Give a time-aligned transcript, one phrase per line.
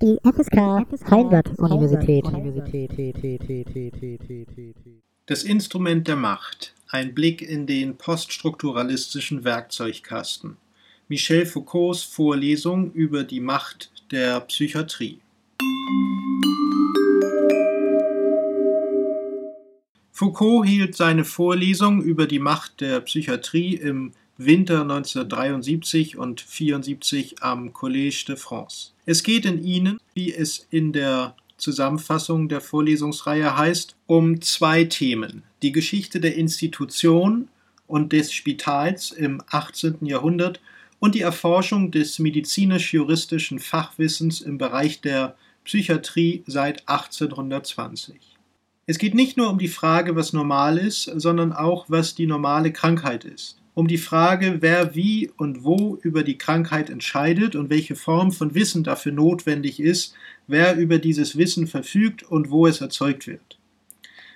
[0.00, 2.24] Die FSK Heimbad-Universität.
[5.26, 6.72] Das Instrument der Macht.
[6.86, 10.56] Ein Blick in den poststrukturalistischen Werkzeugkasten.
[11.08, 15.18] Michel Foucaults Vorlesung über die Macht der Psychiatrie.
[20.12, 27.72] Foucault hielt seine Vorlesung über die Macht der Psychiatrie im Winter 1973 und 74 am
[27.72, 28.92] Collège de France.
[29.04, 35.42] Es geht in ihnen, wie es in der Zusammenfassung der Vorlesungsreihe heißt, um zwei Themen.
[35.62, 37.48] Die Geschichte der Institution
[37.88, 40.06] und des Spitals im 18.
[40.06, 40.60] Jahrhundert
[41.00, 48.14] und die Erforschung des medizinisch-juristischen Fachwissens im Bereich der Psychiatrie seit 1820.
[48.86, 52.72] Es geht nicht nur um die Frage, was normal ist, sondern auch, was die normale
[52.72, 57.94] Krankheit ist um die Frage, wer wie und wo über die Krankheit entscheidet und welche
[57.94, 60.14] Form von Wissen dafür notwendig ist,
[60.48, 63.56] wer über dieses Wissen verfügt und wo es erzeugt wird.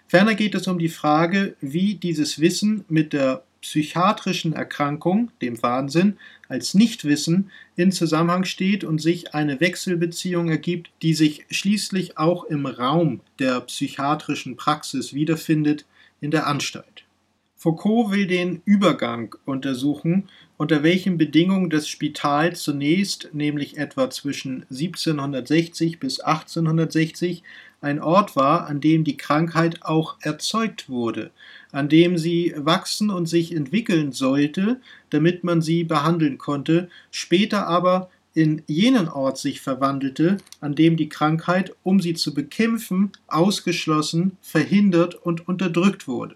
[0.07, 6.19] Ferner geht es um die Frage, wie dieses Wissen mit der psychiatrischen Erkrankung, dem Wahnsinn,
[6.49, 12.65] als Nichtwissen in Zusammenhang steht und sich eine Wechselbeziehung ergibt, die sich schließlich auch im
[12.65, 15.85] Raum der psychiatrischen Praxis wiederfindet
[16.21, 17.03] in der Anstalt.
[17.63, 20.25] Foucault will den Übergang untersuchen,
[20.57, 27.45] unter welchen Bedingungen das Spital zunächst, nämlich etwa zwischen 1760 bis 1860,
[27.81, 31.31] ein Ort war, an dem die Krankheit auch erzeugt wurde,
[31.71, 38.11] an dem sie wachsen und sich entwickeln sollte, damit man sie behandeln konnte, später aber
[38.35, 45.15] in jenen Ort sich verwandelte, an dem die Krankheit, um sie zu bekämpfen, ausgeschlossen, verhindert
[45.15, 46.35] und unterdrückt wurde.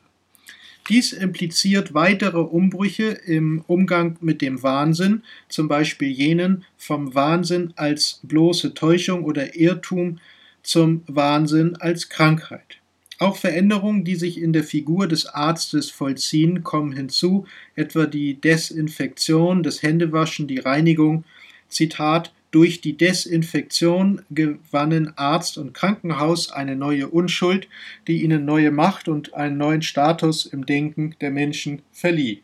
[0.88, 8.20] Dies impliziert weitere Umbrüche im Umgang mit dem Wahnsinn, zum Beispiel jenen vom Wahnsinn als
[8.22, 10.20] bloße Täuschung oder Irrtum
[10.62, 12.78] zum Wahnsinn als Krankheit.
[13.18, 19.62] Auch Veränderungen, die sich in der Figur des Arztes vollziehen, kommen hinzu, etwa die Desinfektion,
[19.62, 21.24] das Händewaschen, die Reinigung,
[21.68, 27.68] Zitat, durch die Desinfektion gewannen Arzt und Krankenhaus eine neue Unschuld,
[28.08, 32.40] die ihnen neue Macht und einen neuen Status im Denken der Menschen verlieh.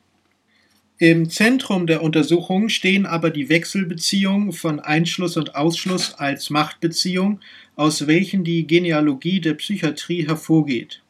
[0.98, 7.40] Im Zentrum der Untersuchung stehen aber die Wechselbeziehungen von Einschluss und Ausschluss als Machtbeziehung,
[7.74, 11.02] aus welchen die Genealogie der Psychiatrie hervorgeht.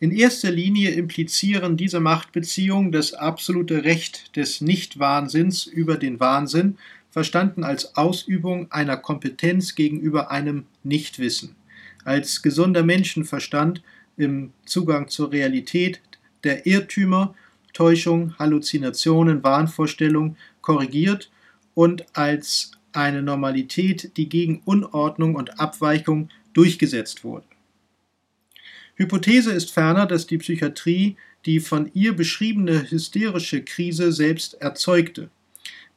[0.00, 6.78] In erster Linie implizieren diese Machtbeziehungen das absolute Recht des Nichtwahnsinns über den Wahnsinn
[7.10, 11.56] verstanden als Ausübung einer Kompetenz gegenüber einem Nichtwissen,
[12.04, 13.82] als gesunder Menschenverstand
[14.16, 16.00] im Zugang zur Realität
[16.44, 17.34] der Irrtümer,
[17.72, 21.30] Täuschung, Halluzinationen, Wahnvorstellung korrigiert
[21.74, 27.46] und als eine Normalität, die gegen Unordnung und Abweichung durchgesetzt wurde.
[28.96, 35.30] Hypothese ist ferner, dass die Psychiatrie die von ihr beschriebene hysterische Krise selbst erzeugte.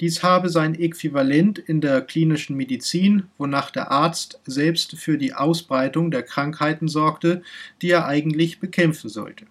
[0.01, 6.09] Dies habe sein Äquivalent in der klinischen Medizin, wonach der Arzt selbst für die Ausbreitung
[6.09, 7.43] der Krankheiten sorgte,
[7.83, 9.45] die er eigentlich bekämpfen sollte.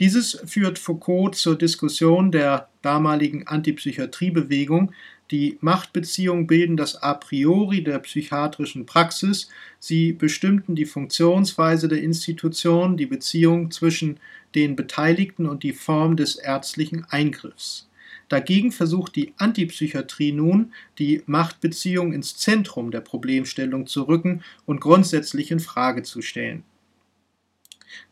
[0.00, 4.92] Dieses führt Foucault zur Diskussion der damaligen Antipsychiatriebewegung.
[5.30, 9.50] Die Machtbeziehungen bilden das A priori der psychiatrischen Praxis.
[9.78, 14.18] Sie bestimmten die Funktionsweise der Institution, die Beziehung zwischen
[14.54, 17.88] den Beteiligten und die Form des ärztlichen Eingriffs.
[18.28, 25.50] Dagegen versucht die Antipsychiatrie nun, die Machtbeziehung ins Zentrum der Problemstellung zu rücken und grundsätzlich
[25.50, 26.64] in Frage zu stellen.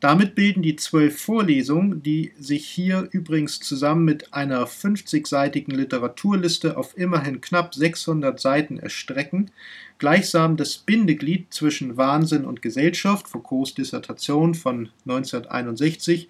[0.01, 6.97] Damit bilden die zwölf Vorlesungen, die sich hier übrigens zusammen mit einer 50-seitigen Literaturliste auf
[6.97, 9.51] immerhin knapp 600 Seiten erstrecken,
[9.99, 16.29] gleichsam das Bindeglied zwischen Wahnsinn und Gesellschaft, Foucaults Dissertation von 1961,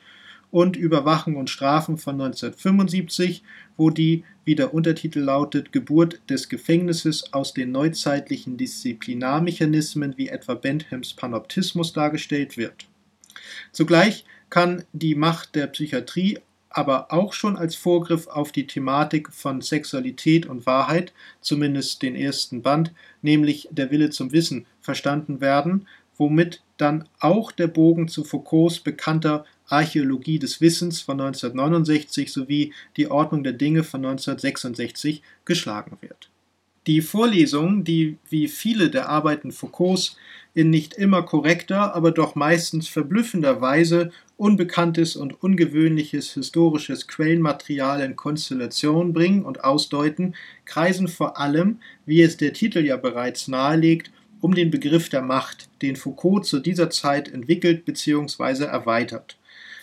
[0.52, 3.42] und Überwachen und Strafen von 1975,
[3.76, 10.54] wo die, wie der Untertitel lautet, Geburt des Gefängnisses aus den neuzeitlichen Disziplinarmechanismen wie etwa
[10.54, 12.86] Benthams Panoptismus dargestellt wird.
[13.72, 16.38] Zugleich kann die Macht der Psychiatrie
[16.68, 22.62] aber auch schon als Vorgriff auf die Thematik von Sexualität und Wahrheit, zumindest den ersten
[22.62, 25.86] Band, nämlich der Wille zum Wissen, verstanden werden,
[26.16, 33.10] womit dann auch der Bogen zu Foucaults bekannter Archäologie des Wissens von 1969 sowie Die
[33.10, 36.30] Ordnung der Dinge von 1966 geschlagen wird.
[36.86, 40.16] Die Vorlesungen, die wie viele der Arbeiten Foucaults
[40.54, 48.16] in nicht immer korrekter, aber doch meistens verblüffender Weise unbekanntes und ungewöhnliches historisches Quellenmaterial in
[48.16, 50.34] Konstellation bringen und ausdeuten,
[50.65, 54.10] kreisen vor allem, wie es der Titel ja bereits nahelegt,
[54.41, 58.65] um den Begriff der Macht, den Foucault zu dieser Zeit entwickelt bzw.
[58.65, 59.38] erweitert.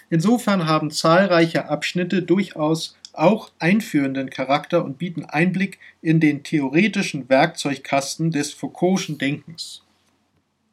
[0.10, 8.32] Insofern haben zahlreiche Abschnitte durchaus auch einführenden Charakter und bieten Einblick in den theoretischen Werkzeugkasten
[8.32, 9.82] des Foucault'schen Denkens.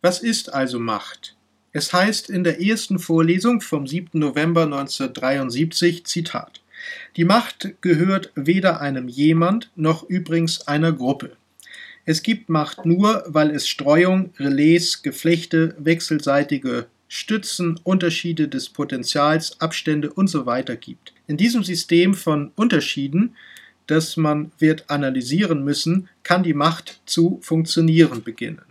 [0.00, 1.34] Was ist also Macht?
[1.72, 4.18] Es heißt in der ersten Vorlesung vom 7.
[4.18, 6.62] November 1973, Zitat,
[7.16, 11.36] Die Macht gehört weder einem jemand noch übrigens einer Gruppe.
[12.04, 20.12] Es gibt Macht nur, weil es Streuung, Relais, Geflechte, wechselseitige Stützen, Unterschiede des Potentials, Abstände
[20.16, 20.64] usw.
[20.66, 21.12] So gibt.
[21.26, 23.36] In diesem System von Unterschieden,
[23.86, 28.62] das man wird analysieren müssen, kann die Macht zu funktionieren beginnen.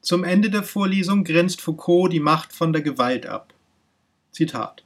[0.00, 3.52] Zum Ende der Vorlesung grenzt Foucault die Macht von der Gewalt ab.
[4.32, 4.82] Zitat.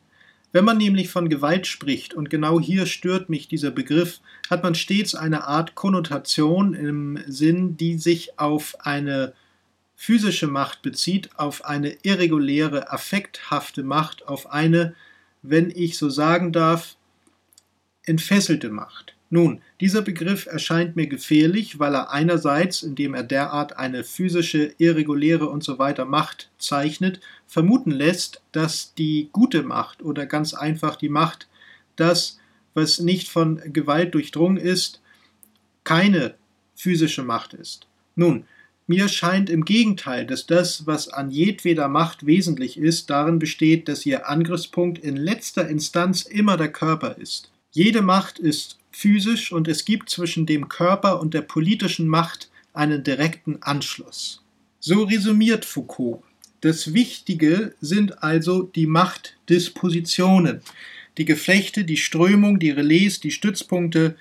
[0.52, 4.20] Wenn man nämlich von Gewalt spricht, und genau hier stört mich dieser Begriff,
[4.50, 9.32] hat man stets eine Art Konnotation im Sinn, die sich auf eine
[9.96, 14.94] physische Macht bezieht, auf eine irreguläre, affekthafte Macht, auf eine,
[15.42, 16.96] wenn ich so sagen darf,
[18.04, 19.14] entfesselte Macht.
[19.30, 25.50] Nun, dieser Begriff erscheint mir gefährlich, weil er einerseits, indem er derart eine physische, irreguläre
[25.50, 25.94] usw.
[25.96, 31.48] So Macht zeichnet, vermuten lässt, dass die gute Macht oder ganz einfach die Macht,
[31.96, 32.38] das,
[32.74, 35.00] was nicht von Gewalt durchdrungen ist,
[35.82, 36.34] keine
[36.76, 37.86] physische Macht ist.
[38.14, 38.44] Nun,
[38.86, 44.04] mir scheint im Gegenteil, dass das, was an jedweder Macht wesentlich ist, darin besteht, dass
[44.04, 47.50] ihr Angriffspunkt in letzter Instanz immer der Körper ist.
[47.70, 53.02] Jede Macht ist physisch und es gibt zwischen dem Körper und der politischen Macht einen
[53.02, 54.42] direkten Anschluss.
[54.80, 56.22] So resümiert Foucault.
[56.60, 60.60] Das Wichtige sind also die Machtdispositionen,
[61.16, 64.16] die Geflechte, die Strömung, die Relais, die Stützpunkte,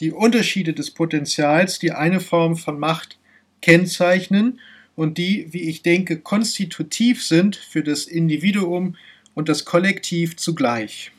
[0.00, 3.18] die Unterschiede des Potenzials, die eine Form von Macht
[3.62, 4.60] kennzeichnen
[4.94, 8.96] und die, wie ich denke, konstitutiv sind für das Individuum
[9.34, 11.12] und das Kollektiv zugleich.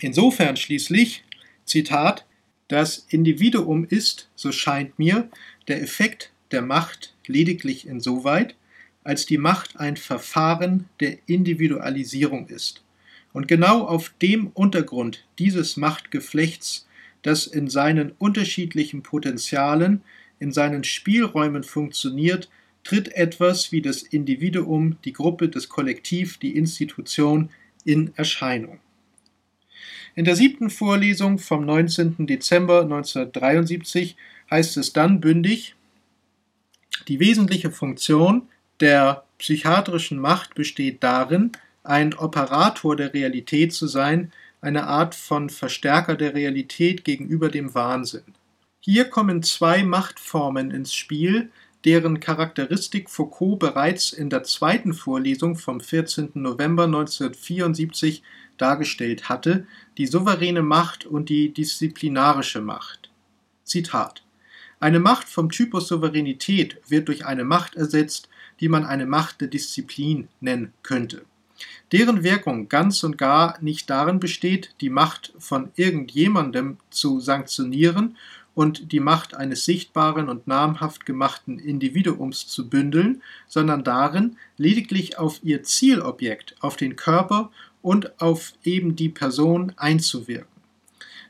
[0.00, 1.24] Insofern schließlich
[1.64, 2.24] Zitat,
[2.68, 5.28] das Individuum ist, so scheint mir,
[5.68, 8.54] der Effekt der Macht lediglich insoweit,
[9.04, 12.82] als die Macht ein Verfahren der Individualisierung ist.
[13.32, 16.86] Und genau auf dem Untergrund dieses Machtgeflechts,
[17.22, 20.02] das in seinen unterschiedlichen Potenzialen,
[20.38, 22.48] in seinen Spielräumen funktioniert,
[22.84, 27.50] tritt etwas wie das Individuum, die Gruppe, das Kollektiv, die Institution
[27.84, 28.78] in Erscheinung.
[30.14, 32.26] In der siebten Vorlesung vom 19.
[32.26, 34.16] Dezember 1973
[34.50, 35.74] heißt es dann bündig,
[37.08, 38.48] die wesentliche Funktion
[38.80, 46.16] der psychiatrischen Macht besteht darin, ein Operator der Realität zu sein, eine Art von Verstärker
[46.16, 48.24] der Realität gegenüber dem Wahnsinn.
[48.88, 51.50] Hier kommen zwei Machtformen ins Spiel,
[51.84, 56.30] deren Charakteristik Foucault bereits in der zweiten Vorlesung vom 14.
[56.34, 58.22] November 1974
[58.58, 59.66] dargestellt hatte,
[59.98, 63.10] die souveräne Macht und die disziplinarische Macht.
[63.64, 64.22] Zitat
[64.78, 68.28] Eine Macht vom Typus Souveränität wird durch eine Macht ersetzt,
[68.60, 71.24] die man eine Macht der Disziplin nennen könnte.
[71.90, 78.16] Deren Wirkung ganz und gar nicht darin besteht, die Macht von irgendjemandem zu sanktionieren
[78.56, 85.40] und die Macht eines sichtbaren und namhaft gemachten Individuums zu bündeln, sondern darin, lediglich auf
[85.42, 90.48] ihr Zielobjekt, auf den Körper und auf eben die Person einzuwirken.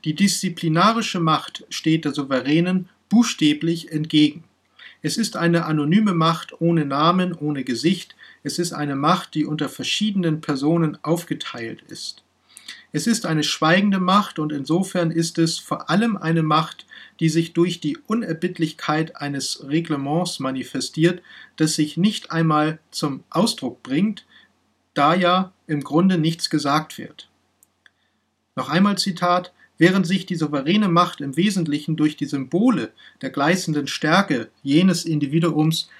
[0.04, 4.44] Die disziplinarische Macht steht der Souveränen buchstäblich entgegen.
[5.02, 8.14] Es ist eine anonyme Macht ohne Namen, ohne Gesicht,
[8.44, 12.22] es ist eine Macht, die unter verschiedenen Personen aufgeteilt ist.
[12.92, 16.86] Es ist eine schweigende Macht und insofern ist es vor allem eine Macht,
[17.20, 21.22] die sich durch die Unerbittlichkeit eines Reglements manifestiert,
[21.56, 24.24] das sich nicht einmal zum Ausdruck bringt,
[24.94, 27.28] da ja im Grunde nichts gesagt wird.
[28.54, 33.86] Noch einmal Zitat, während sich die souveräne Macht im Wesentlichen durch die Symbole der gleißenden
[33.86, 35.90] Stärke jenes Individuums,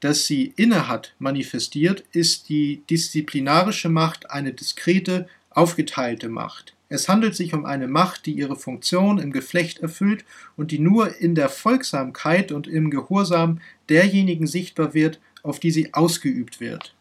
[0.00, 6.74] das sie innehat, manifestiert, ist die disziplinarische Macht eine diskrete, aufgeteilte Macht.
[6.88, 10.24] Es handelt sich um eine Macht, die ihre Funktion im Geflecht erfüllt
[10.56, 15.94] und die nur in der Folgsamkeit und im Gehorsam derjenigen sichtbar wird, auf die sie
[15.94, 16.94] ausgeübt wird.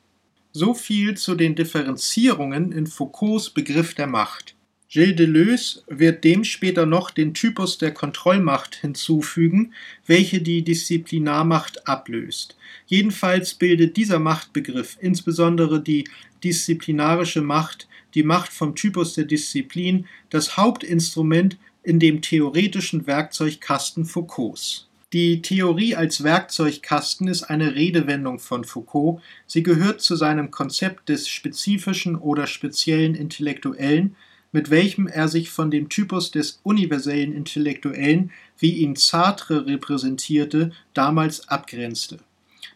[0.51, 4.55] So viel zu den Differenzierungen in Foucaults Begriff der Macht.
[4.93, 9.73] Gilles Deleuze wird dem später noch den Typus der Kontrollmacht hinzufügen,
[10.05, 12.55] welche die Disziplinarmacht ablöst.
[12.85, 16.07] Jedenfalls bildet dieser Machtbegriff insbesondere die
[16.43, 24.89] disziplinarische Macht, die Macht vom Typus der Disziplin, das Hauptinstrument in dem theoretischen Werkzeugkasten Foucaults.
[25.11, 29.23] Die Theorie als Werkzeugkasten ist eine Redewendung von Foucault.
[29.47, 34.15] Sie gehört zu seinem Konzept des spezifischen oder speziellen Intellektuellen,
[34.53, 41.49] mit welchem er sich von dem Typus des universellen Intellektuellen, wie ihn Sartre repräsentierte, damals
[41.49, 42.19] abgrenzte.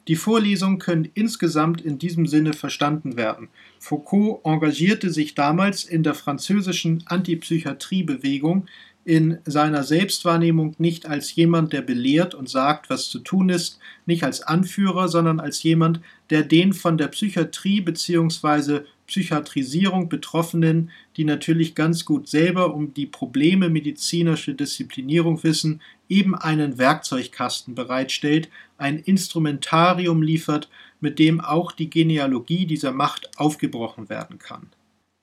[0.07, 3.49] Die Vorlesungen können insgesamt in diesem Sinne verstanden werden.
[3.79, 8.67] Foucault engagierte sich damals in der französischen Antipsychiatriebewegung
[9.03, 14.23] in seiner Selbstwahrnehmung nicht als jemand, der belehrt und sagt, was zu tun ist, nicht
[14.23, 18.81] als Anführer, sondern als jemand, der den von der Psychiatrie bzw.
[19.07, 26.77] Psychiatrisierung Betroffenen, die natürlich ganz gut selber um die Probleme medizinische Disziplinierung wissen, eben einen
[26.77, 34.69] Werkzeugkasten bereitstellt, ein Instrumentarium liefert, mit dem auch die Genealogie dieser Macht aufgebrochen werden kann.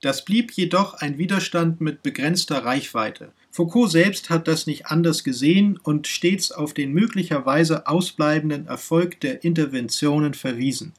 [0.01, 3.33] Das blieb jedoch ein Widerstand mit begrenzter Reichweite.
[3.51, 9.45] Foucault selbst hat das nicht anders gesehen und stets auf den möglicherweise ausbleibenden Erfolg der
[9.45, 10.93] Interventionen verwiesen.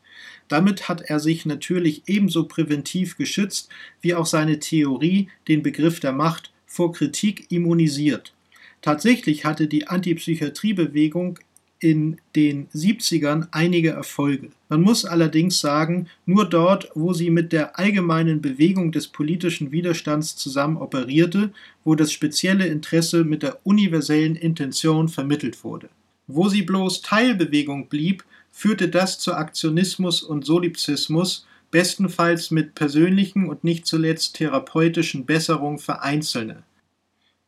[0.48, 3.70] Damit hat er sich natürlich ebenso präventiv geschützt,
[4.02, 8.34] wie auch seine Theorie den Begriff der Macht vor Kritik immunisiert.
[8.82, 11.40] Tatsächlich hatte die Antipsychiatriebewegung
[11.80, 14.50] in den 70ern einige Erfolge.
[14.70, 20.36] Man muss allerdings sagen, nur dort, wo sie mit der allgemeinen Bewegung des politischen Widerstands
[20.36, 21.52] zusammen operierte,
[21.84, 25.90] wo das spezielle Interesse mit der universellen Intention vermittelt wurde.
[26.28, 28.24] Wo sie bloß Teilbewegung blieb,
[28.58, 36.02] führte das zu Aktionismus und Solipsismus, bestenfalls mit persönlichen und nicht zuletzt therapeutischen Besserungen für
[36.02, 36.64] Einzelne.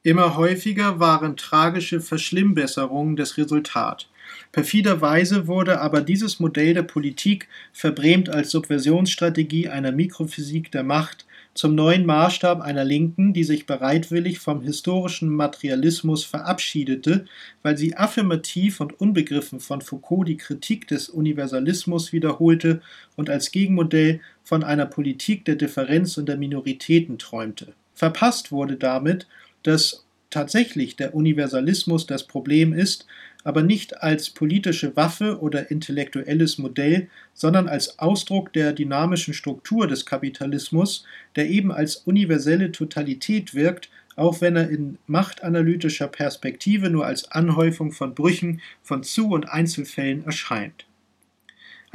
[0.04, 4.10] Immer häufiger waren tragische Verschlimmbesserungen das Resultat.
[4.52, 11.26] Perfiderweise wurde aber dieses Modell der Politik, verbrämt als Subversionsstrategie einer Mikrophysik der Macht,
[11.58, 17.26] zum neuen Maßstab einer Linken, die sich bereitwillig vom historischen Materialismus verabschiedete,
[17.64, 22.82] weil sie affirmativ und unbegriffen von Foucault die Kritik des Universalismus wiederholte
[23.16, 27.74] und als Gegenmodell von einer Politik der Differenz und der Minoritäten träumte.
[27.96, 29.28] Verpasst wurde damit,
[29.64, 33.08] dass tatsächlich der Universalismus das Problem ist,
[33.48, 40.06] aber nicht als politische Waffe oder intellektuelles Modell, sondern als Ausdruck der dynamischen Struktur des
[40.06, 41.06] Kapitalismus,
[41.38, 47.94] der eben als universelle Totalität wirkt, auch wenn er in machtanalytischer Perspektive nur als Anhäufung
[47.94, 50.86] von Brüchen, von Zu- und Einzelfällen erscheint.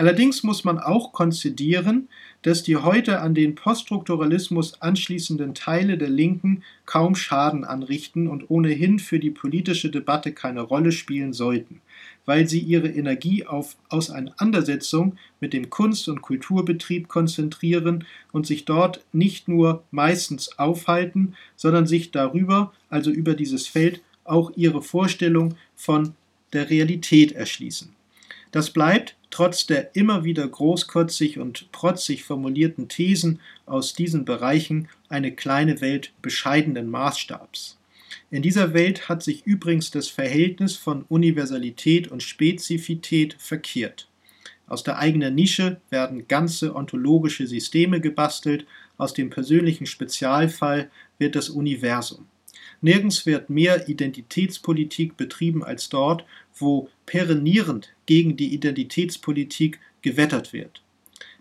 [0.02, 2.08] Allerdings muss man auch konzidieren,
[2.42, 8.98] dass die heute an den Poststrukturalismus anschließenden Teile der Linken kaum Schaden anrichten und ohnehin
[8.98, 11.82] für die politische Debatte keine Rolle spielen sollten,
[12.26, 19.04] weil sie ihre Energie auf Auseinandersetzung mit dem Kunst- und Kulturbetrieb konzentrieren und sich dort
[19.12, 26.14] nicht nur meistens aufhalten, sondern sich darüber, also über dieses Feld, auch ihre Vorstellung von
[26.52, 28.01] der Realität erschließen.
[28.52, 35.32] Das bleibt trotz der immer wieder großkotzig und protzig formulierten Thesen aus diesen Bereichen eine
[35.32, 37.78] kleine Welt bescheidenen Maßstabs.
[38.30, 44.08] In dieser Welt hat sich übrigens das Verhältnis von Universalität und Spezifität verkehrt.
[44.66, 48.66] Aus der eigenen Nische werden ganze ontologische Systeme gebastelt,
[48.98, 52.26] aus dem persönlichen Spezialfall wird das Universum.
[52.82, 60.82] Nirgends wird mehr Identitätspolitik betrieben als dort, wo perennierend gegen die Identitätspolitik gewettert wird.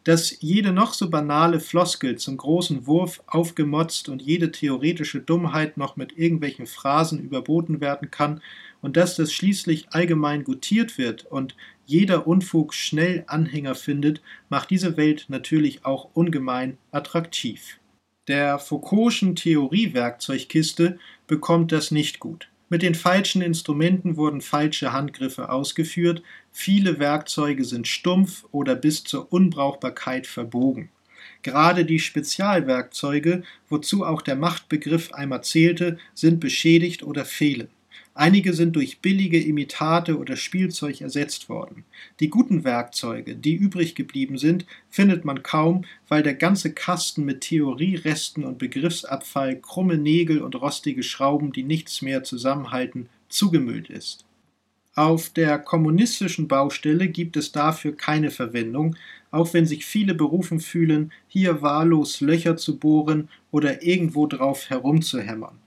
[0.04, 5.96] Dass jede noch so banale Floskel zum großen Wurf aufgemotzt und jede theoretische Dummheit noch
[5.96, 8.42] mit irgendwelchen Phrasen überboten werden kann
[8.82, 14.98] und dass das schließlich allgemein gutiert wird und jeder Unfug schnell Anhänger findet, macht diese
[14.98, 17.80] Welt natürlich auch ungemein attraktiv.
[18.28, 22.51] Der Foucault'schen Theoriewerkzeugkiste bekommt das nicht gut.
[22.72, 26.24] Mit den falschen Instrumenten wurden falsche Handgriffe ausgeführt,
[26.54, 30.90] viele Werkzeuge sind stumpf oder bis zur Unbrauchbarkeit verbogen.
[31.42, 37.68] Gerade die Spezialwerkzeuge, wozu auch der Machtbegriff einmal zählte, sind beschädigt oder fehlen.
[38.14, 41.86] Einige sind durch billige Imitate oder Spielzeug ersetzt worden.
[42.20, 47.42] Die guten Werkzeuge, die übrig geblieben sind, findet man kaum, weil der ganze Kasten mit
[47.42, 54.26] Theorieresten und Begriffsabfall, krumme Nägel und rostige Schrauben, die nichts mehr zusammenhalten, zugemüllt ist.
[54.94, 58.98] Auf der kommunistischen Baustelle gibt es dafür keine Verwendung,
[59.32, 65.58] auch wenn sich viele berufen fühlen, hier wahllos Löcher zu bohren oder irgendwo drauf herumzuhämmern.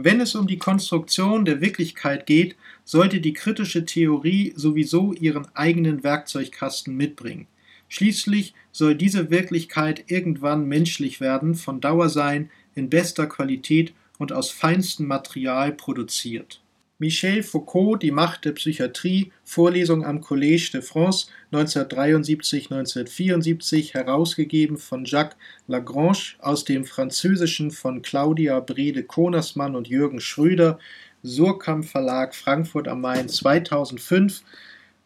[0.00, 6.04] Wenn es um die Konstruktion der Wirklichkeit geht, sollte die kritische Theorie sowieso ihren eigenen
[6.04, 7.48] Werkzeugkasten mitbringen.
[7.88, 14.52] Schließlich soll diese Wirklichkeit irgendwann menschlich werden, von Dauer sein, in bester Qualität und aus
[14.52, 16.60] feinstem Material produziert.
[17.00, 25.36] Michel Foucault, Die Macht der Psychiatrie, Vorlesung am Collège de France 1973-1974, herausgegeben von Jacques
[25.68, 30.80] Lagrange aus dem Französischen von Claudia Brede Konersmann und Jürgen Schröder,
[31.22, 34.42] Surkamp Verlag Frankfurt am Main 2005,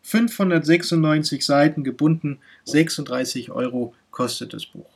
[0.00, 4.88] 596 Seiten gebunden, 36 Euro kostet das Buch.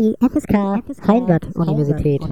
[0.00, 2.22] Die FSK Heimbert Universität.